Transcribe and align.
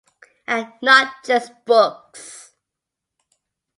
And 0.47 0.73
not 0.81 1.17
just 1.23 1.51
books. 1.63 2.53